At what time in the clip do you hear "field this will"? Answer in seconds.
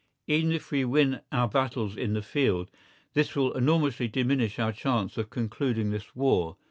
2.23-3.53